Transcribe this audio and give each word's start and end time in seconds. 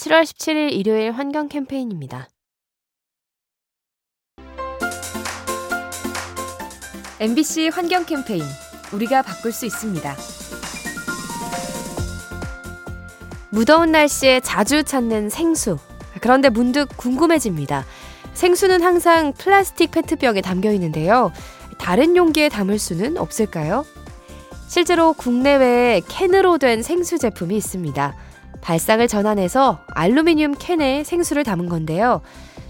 7월 0.00 0.22
17일 0.22 0.72
일요일 0.72 1.12
환경 1.12 1.46
캠페인입니다. 1.46 2.30
MBC 7.20 7.68
환경 7.68 8.06
캠페인 8.06 8.42
우리가 8.94 9.20
바꿀 9.20 9.52
수 9.52 9.66
있습니다. 9.66 10.16
무더운 13.50 13.92
날씨에 13.92 14.40
자주 14.40 14.84
찾는 14.84 15.28
생수. 15.28 15.76
그런데 16.22 16.48
문득 16.48 16.88
궁금해집니다. 16.96 17.84
생수는 18.32 18.82
항상 18.82 19.34
플라스틱 19.34 19.90
페트병에 19.90 20.40
담겨 20.40 20.72
있는데요. 20.72 21.30
다른 21.76 22.16
용기에 22.16 22.48
담을 22.48 22.78
수는 22.78 23.18
없을까요? 23.18 23.84
실제로 24.66 25.12
국내외에 25.12 26.00
캔으로 26.08 26.56
된 26.56 26.82
생수 26.82 27.18
제품이 27.18 27.54
있습니다. 27.54 28.16
발상을 28.60 29.06
전환해서 29.08 29.80
알루미늄 29.94 30.54
캔에 30.58 31.04
생수를 31.04 31.44
담은 31.44 31.68
건데요. 31.68 32.20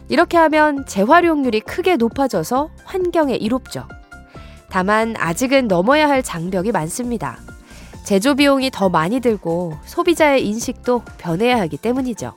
이렇게 0.09 0.37
하면 0.37 0.85
재활용률이 0.87 1.61
크게 1.61 1.97
높아져서 1.97 2.71
환경에 2.85 3.35
이롭죠. 3.35 3.87
다만 4.69 5.15
아직은 5.17 5.69
넘어야 5.69 6.09
할 6.09 6.23
장벽이 6.23 6.73
많습니다. 6.73 7.39
제조 8.05 8.35
비용이 8.35 8.71
더 8.71 8.89
많이 8.89 9.21
들고 9.21 9.75
소비자의 9.85 10.47
인식도 10.47 11.03
변해야 11.19 11.61
하기 11.61 11.77
때문이죠. 11.77 12.35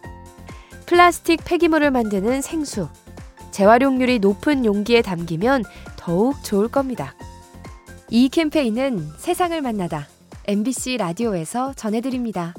플라스틱 0.86 1.44
폐기물을 1.46 1.90
만드는 1.92 2.42
생수. 2.42 2.90
재활용률이 3.52 4.20
높은 4.20 4.66
용기에 4.66 5.02
담기면 5.02 5.64
더욱 5.96 6.44
좋을 6.44 6.68
겁니다. 6.68 7.16
이 8.10 8.30
캠페인은 8.30 9.10
세상을 9.18 9.60
만나다 9.62 10.08
MBC 10.46 10.98
라디오에서 10.98 11.74
전해드립니다. 11.74 12.54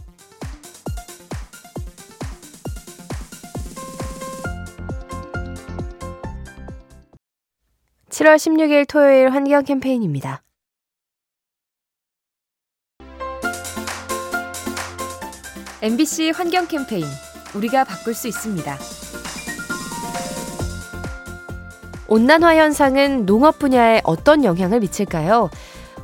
7월 8.15 8.37
16일 8.37 8.87
토요일 8.87 9.29
환경 9.31 9.65
캠페인입니다. 9.65 10.45
MBC 15.83 16.31
환경 16.31 16.69
캠페인 16.69 17.05
우리가 17.57 17.83
바꿀 17.83 18.15
수 18.15 18.29
있습니다. 18.29 18.79
온난화 22.07 22.55
현상은 22.55 23.27
농업 23.27 23.59
분야에 23.59 24.01
어떤 24.05 24.45
영향을 24.45 24.79
미칠까요? 24.79 25.51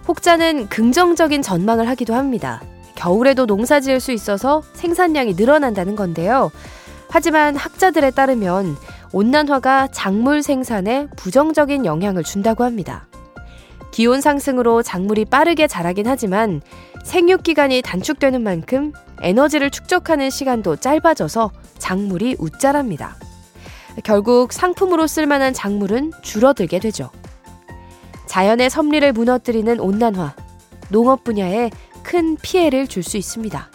혹자는 0.09 0.69
긍정적인 0.69 1.43
전망을 1.43 1.89
하기도 1.89 2.15
합니다. 2.15 2.61
겨울에도 2.97 3.47
농사 3.47 3.79
지을 3.79 4.01
수 4.01 4.11
있어서 4.11 4.65
생산량이 4.73 5.35
늘어난다는 5.35 5.95
건데요. 5.95 6.51
하지만 7.09 7.55
학자들에 7.55 8.11
따르면 8.11 8.77
온난화가 9.13 9.89
작물 9.89 10.43
생산에 10.43 11.09
부정적인 11.17 11.85
영향을 11.85 12.23
준다고 12.23 12.65
합니다. 12.65 13.09
기온 13.91 14.21
상승으로 14.21 14.83
작물이 14.83 15.25
빠르게 15.25 15.67
자라긴 15.67 16.07
하지만 16.07 16.61
생육 17.05 17.43
기간이 17.43 17.83
단축되는 17.83 18.41
만큼 18.43 18.93
에너지를 19.21 19.71
축적하는 19.71 20.31
시간도 20.31 20.77
짧아져서 20.77 21.51
작물이 21.79 22.37
웃자랍니다. 22.39 23.17
결국 24.05 24.53
상품으로 24.53 25.07
쓸만한 25.09 25.53
작물은 25.53 26.13
줄어들게 26.23 26.79
되죠. 26.79 27.11
자연의 28.27 28.71
섭리를 28.71 29.13
무너뜨리는 29.13 29.81
온난화, 29.81 30.37
농업 30.91 31.25
분야에 31.25 31.71
큰 32.05 32.37
피해를 32.37 32.87
줄 32.87 33.03
수 33.03 33.17
있습니다. 33.17 33.71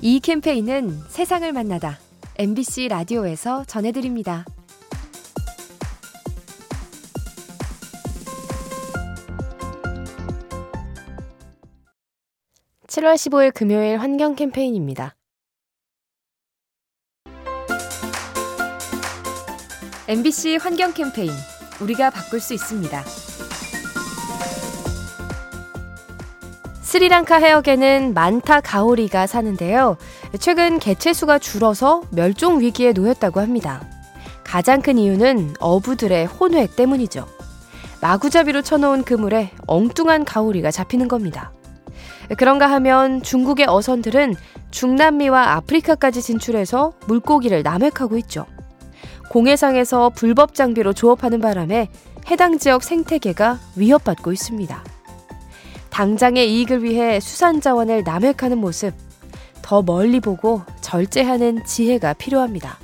이 0.00 0.20
캠페인은 0.20 0.98
세상을 1.08 1.50
만나다 1.52 1.98
MBC 2.38 2.88
라디오에서 2.88 3.64
전해드립니다. 3.64 4.44
7월 12.88 13.14
15일 13.14 13.54
금요일 13.54 13.98
환경 13.98 14.34
캠페인입니다. 14.34 15.16
MBC 20.08 20.56
환경 20.56 20.92
캠페인 20.92 21.30
우리가 21.80 22.10
바꿀 22.10 22.40
수 22.40 22.52
있습니다. 22.52 23.25
스리랑카 26.86 27.40
해역에는 27.40 28.14
만타 28.14 28.60
가오리가 28.60 29.26
사는데요. 29.26 29.96
최근 30.38 30.78
개체수가 30.78 31.40
줄어서 31.40 32.02
멸종 32.12 32.60
위기에 32.60 32.92
놓였다고 32.92 33.40
합니다. 33.40 33.82
가장 34.44 34.80
큰 34.80 34.96
이유는 34.96 35.56
어부들의 35.58 36.26
혼획 36.26 36.76
때문이죠. 36.76 37.26
마구잡이로 38.00 38.62
쳐놓은 38.62 39.02
그물에 39.02 39.50
엉뚱한 39.66 40.24
가오리가 40.24 40.70
잡히는 40.70 41.08
겁니다. 41.08 41.50
그런가 42.38 42.70
하면 42.70 43.20
중국의 43.20 43.66
어선들은 43.68 44.36
중남미와 44.70 45.54
아프리카까지 45.54 46.22
진출해서 46.22 46.92
물고기를 47.08 47.64
남획하고 47.64 48.16
있죠. 48.18 48.46
공해상에서 49.30 50.10
불법 50.10 50.54
장비로 50.54 50.92
조업하는 50.92 51.40
바람에 51.40 51.88
해당 52.30 52.58
지역 52.58 52.84
생태계가 52.84 53.58
위협받고 53.74 54.32
있습니다. 54.32 54.95
당장의 55.96 56.52
이익을 56.52 56.82
위해 56.82 57.20
수산 57.20 57.62
자원을 57.62 58.02
남획하는 58.04 58.58
모습, 58.58 58.92
더 59.62 59.80
멀리 59.80 60.20
보고 60.20 60.60
절제하는 60.82 61.64
지혜가 61.64 62.12
필요합니다. 62.12 62.78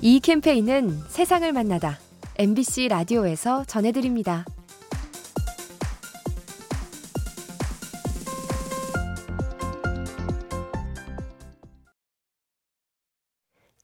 이 0.00 0.18
캠페인은 0.18 0.98
세상을 1.08 1.52
만나다 1.52 1.98
MBC 2.38 2.88
라디오에서 2.88 3.64
전해드립니다. 3.66 4.46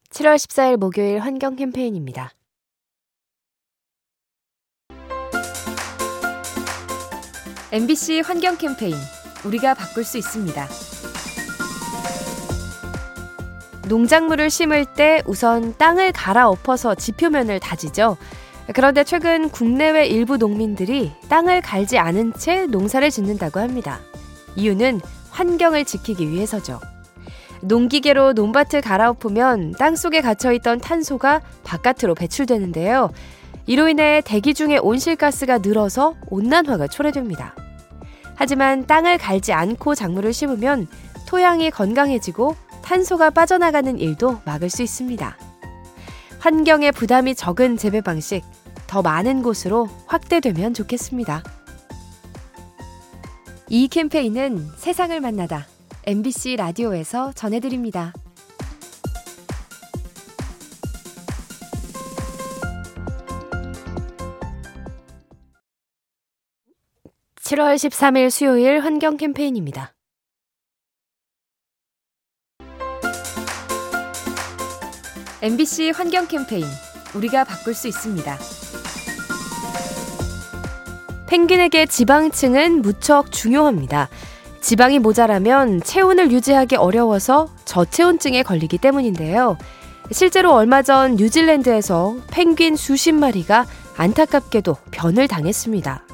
7월 0.09 0.37
14일 0.37 0.79
목요일 0.79 1.19
환경 1.19 1.55
캠페인입니다. 1.55 2.33
MBC 7.71 8.23
환경 8.25 8.57
캠페인 8.57 8.95
우리가 9.45 9.75
바꿀 9.75 10.03
수 10.03 10.17
있습니다. 10.17 10.67
농작물을 13.91 14.49
심을 14.49 14.87
때 14.87 15.23
우선 15.27 15.75
땅을 15.77 16.13
갈아엎어서 16.13 16.95
지표면을 16.95 17.61
다지죠. 17.61 18.17
그런데 18.75 19.05
최근 19.05 19.51
국내외 19.51 20.07
일부 20.07 20.39
농민들이 20.39 21.13
땅을 21.29 21.61
갈지 21.61 21.99
않은 21.99 22.33
채 22.35 22.65
농사를 22.67 23.11
짓는다고 23.11 23.61
합니다. 23.61 24.01
이유는 24.57 25.03
환경을 25.31 25.85
지키기 25.85 26.31
위해서죠. 26.31 26.81
농기계로 27.61 28.33
논밭을 28.33 28.81
갈아엎으면 28.81 29.73
땅 29.79 29.95
속에 29.95 30.23
갇혀있던 30.23 30.81
탄소가 30.81 31.43
바깥으로 31.65 32.15
배출되는데요. 32.15 33.11
이로 33.69 33.87
인해 33.87 34.23
대기 34.25 34.55
중에 34.55 34.79
온실가스가 34.79 35.59
늘어서 35.59 36.17
온난화가 36.31 36.87
초래됩니다. 36.87 37.55
하지만 38.35 38.87
땅을 38.87 39.19
갈지 39.19 39.53
않고 39.53 39.95
작물을 39.95 40.33
심으면 40.33 40.89
토양이 41.27 41.71
건강해지고 41.71 42.57
탄소가 42.81 43.29
빠져나가는 43.29 43.99
일도 43.99 44.41
막을 44.47 44.71
수 44.71 44.83
있습니다. 44.83 45.37
환경에 46.39 46.93
부담이 46.93 47.35
적은 47.35 47.77
재배 47.77 48.01
방식, 48.01 48.43
더 48.87 49.03
많은 49.03 49.43
곳으로 49.43 49.87
확대되면 50.07 50.73
좋겠습니다. 50.73 51.43
이 53.69 53.89
캠페인은 53.89 54.67
세상을 54.79 55.21
만나다 55.21 55.67
MBC 56.07 56.57
라디오에서 56.57 57.33
전해드립니다. 57.35 58.15
7월 67.49 67.77
13일 67.77 68.29
수요일 68.29 68.81
환경 68.81 69.17
캠페인입니다. 69.17 69.95
MBC 75.41 75.93
환경 75.95 76.27
캠페인 76.29 76.67
우리가 77.15 77.45
바꿀 77.45 77.73
수 77.73 77.89
있습니다. 77.89 78.37
펭귄에게 81.29 81.87
지방층은 81.87 82.83
무척 82.83 83.33
중요합니다. 83.33 84.11
지방이 84.61 84.99
모자라면 84.99 85.81
체온을 85.81 86.31
유지하기 86.31 86.77
어려워서 86.77 87.49
저체온증에 87.65 88.43
걸리기 88.43 88.77
때문인데요. 88.77 89.57
실제로 90.11 90.53
얼마 90.53 90.83
전 90.83 91.17
뉴질랜드에서 91.17 92.19
펭귄 92.31 92.77
수십 92.77 93.13
마리가 93.13 93.65
안타깝게도 93.97 94.77
변을 94.91 95.29
당했습니다. 95.29 96.08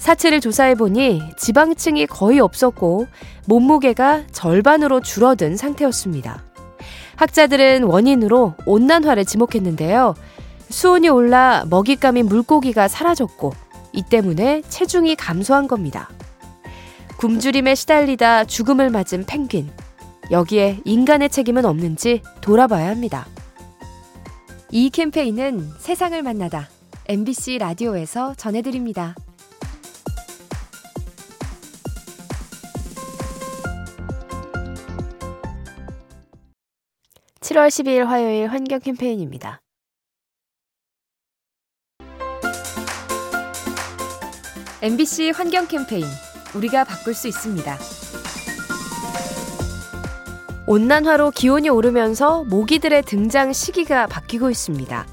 사체를 0.00 0.40
조사해보니 0.40 1.34
지방층이 1.36 2.06
거의 2.06 2.40
없었고 2.40 3.06
몸무게가 3.46 4.26
절반으로 4.32 5.02
줄어든 5.02 5.56
상태였습니다. 5.56 6.42
학자들은 7.16 7.84
원인으로 7.84 8.54
온난화를 8.64 9.26
지목했는데요. 9.26 10.14
수온이 10.70 11.10
올라 11.10 11.66
먹잇감인 11.68 12.26
물고기가 12.26 12.88
사라졌고 12.88 13.52
이 13.92 14.02
때문에 14.02 14.62
체중이 14.70 15.16
감소한 15.16 15.68
겁니다. 15.68 16.08
굶주림에 17.18 17.74
시달리다 17.74 18.44
죽음을 18.44 18.88
맞은 18.88 19.26
펭귄. 19.26 19.70
여기에 20.30 20.80
인간의 20.86 21.28
책임은 21.28 21.66
없는지 21.66 22.22
돌아봐야 22.40 22.88
합니다. 22.88 23.26
이 24.70 24.88
캠페인은 24.88 25.68
세상을 25.78 26.22
만나다 26.22 26.70
MBC 27.06 27.58
라디오에서 27.58 28.34
전해드립니다. 28.36 29.14
7월 37.50 37.66
12일 37.66 38.04
화요일 38.04 38.46
환경 38.46 38.78
캠페인입니다. 38.78 39.60
MBC 44.82 45.32
환경 45.34 45.66
캠페인 45.66 46.04
우리가 46.54 46.84
바꿀 46.84 47.12
수 47.12 47.26
있습니다. 47.26 47.76
온난화로 50.68 51.32
기온이 51.32 51.68
오르면서 51.68 52.44
모기들의 52.44 53.02
등장 53.02 53.52
시기가 53.52 54.06
바뀌고 54.06 54.48
있습니다. 54.50 55.06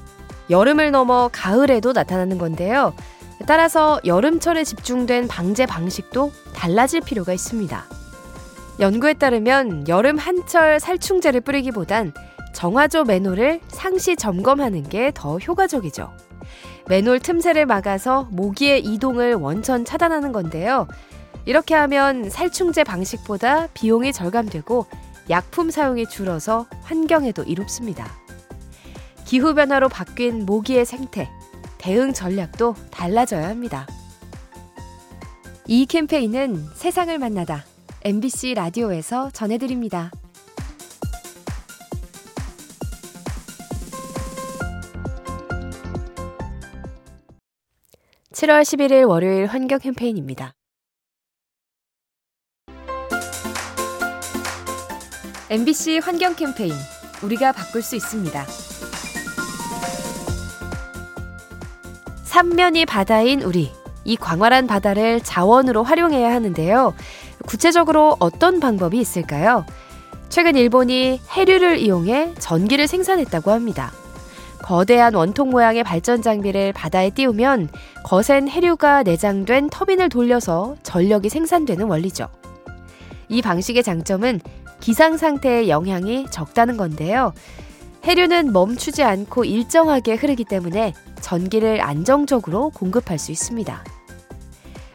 여름을 0.48 0.92
넘어 0.92 1.28
가을에도 1.32 1.92
나타나는 1.92 2.38
건데요. 2.38 2.94
따라서 3.48 4.00
여름철에 4.04 4.62
집중된 4.62 5.26
방제 5.26 5.66
방식도 5.66 6.30
달라질 6.54 7.00
필요가 7.00 7.32
있습니다. 7.32 7.97
연구에 8.80 9.14
따르면 9.14 9.88
여름 9.88 10.18
한철 10.18 10.78
살충제를 10.78 11.40
뿌리기보단 11.40 12.12
정화조 12.54 13.04
맨홀을 13.04 13.60
상시 13.68 14.16
점검하는 14.16 14.88
게 14.88 15.10
더 15.14 15.38
효과적이죠. 15.38 16.12
맨홀 16.88 17.20
틈새를 17.20 17.66
막아서 17.66 18.28
모기의 18.30 18.84
이동을 18.84 19.34
원천 19.34 19.84
차단하는 19.84 20.32
건데요. 20.32 20.86
이렇게 21.44 21.74
하면 21.74 22.30
살충제 22.30 22.84
방식보다 22.84 23.68
비용이 23.74 24.12
절감되고 24.12 24.86
약품 25.28 25.70
사용이 25.70 26.06
줄어서 26.06 26.66
환경에도 26.82 27.42
이롭습니다. 27.42 28.06
기후변화로 29.26 29.88
바뀐 29.88 30.46
모기의 30.46 30.86
생태, 30.86 31.28
대응 31.76 32.12
전략도 32.12 32.74
달라져야 32.90 33.48
합니다. 33.48 33.86
이 35.66 35.84
캠페인은 35.84 36.64
세상을 36.74 37.16
만나다 37.18 37.64
MBC 38.08 38.54
라디오에서 38.54 39.28
전해드립니다. 39.32 40.10
7월 48.32 48.62
11일 48.62 49.06
월요일 49.06 49.44
환경 49.44 49.78
캠페인입니다. 49.78 50.54
MBC 55.50 55.98
환경 55.98 56.34
캠페인 56.34 56.72
우리가 57.22 57.52
바꿀 57.52 57.82
수 57.82 57.94
있습니다. 57.94 58.42
삼면이 62.24 62.86
바다인 62.86 63.42
우리. 63.42 63.70
이 64.06 64.16
광활한 64.16 64.66
바다를 64.66 65.20
자원으로 65.20 65.82
활용해야 65.82 66.32
하는데요. 66.32 66.94
구체적으로 67.46 68.16
어떤 68.18 68.60
방법이 68.60 68.98
있을까요? 68.98 69.64
최근 70.28 70.56
일본이 70.56 71.20
해류를 71.30 71.78
이용해 71.78 72.34
전기를 72.38 72.86
생산했다고 72.86 73.50
합니다. 73.50 73.92
거대한 74.62 75.14
원통 75.14 75.50
모양의 75.50 75.82
발전 75.84 76.20
장비를 76.20 76.74
바다에 76.74 77.10
띄우면 77.10 77.70
거센 78.04 78.48
해류가 78.48 79.02
내장된 79.02 79.70
터빈을 79.70 80.10
돌려서 80.10 80.76
전력이 80.82 81.30
생산되는 81.30 81.86
원리죠. 81.86 82.28
이 83.28 83.40
방식의 83.40 83.82
장점은 83.82 84.40
기상 84.80 85.16
상태의 85.16 85.68
영향이 85.68 86.26
적다는 86.30 86.76
건데요. 86.76 87.32
해류는 88.04 88.52
멈추지 88.52 89.02
않고 89.02 89.44
일정하게 89.44 90.14
흐르기 90.14 90.44
때문에 90.44 90.94
전기를 91.20 91.80
안정적으로 91.80 92.70
공급할 92.70 93.18
수 93.18 93.32
있습니다. 93.32 93.84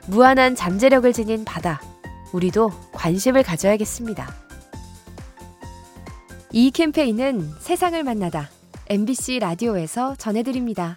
무한한 0.08 0.56
잠재력을 0.56 1.12
지닌 1.14 1.46
바다, 1.46 1.82
우리도 2.34 2.72
관심을 2.92 3.44
가져야겠습니다. 3.44 4.34
이 6.52 6.72
캠페인은 6.72 7.50
세상을 7.60 8.04
만나다 8.04 8.50
MBC 8.90 9.40
라디오에서 9.40 10.16
전해드립니다. 10.16 10.96